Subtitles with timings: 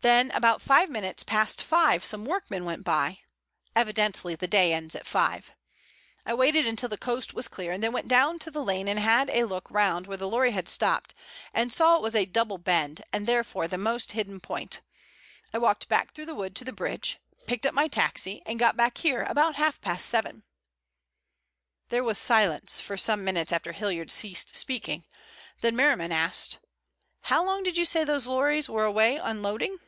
[0.00, 5.50] Then about five minutes past five some workmen went by—evidently the day ends at five.
[6.24, 9.28] I waited until the coast was clear, then went down to the lane and had
[9.28, 11.14] a look round where the lorry had stopped
[11.52, 14.82] and saw it was a double bend and therefore the most hidden point.
[15.52, 17.18] I walked back through the wood to the bridge,
[17.48, 20.44] picked up my taxi and got back here about half past seven."
[21.88, 25.06] There was silence for some minutes after Hilliard ceased speaking,
[25.60, 26.60] then Merriman asked:
[27.22, 29.78] "How long did you say those lorries were away unloading?"